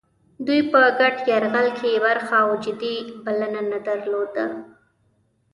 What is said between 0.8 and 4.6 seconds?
ګډ یرغل کې برخه او جدي بلنه نه درلوده.